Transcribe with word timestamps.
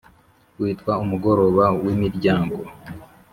witwa 0.59 0.93
umugoroba 1.03 1.65
w’imiryango 1.83 2.59